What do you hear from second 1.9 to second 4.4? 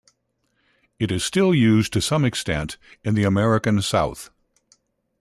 to some extent in the American South.